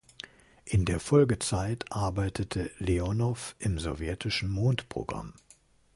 In 0.65 0.85
der 0.85 0.99
Folgezeit 0.99 1.91
arbeitete 1.91 2.71
Leonow 2.79 3.53
im 3.59 3.77
sowjetischen 3.77 4.49
Mondprogramm. 4.49 5.35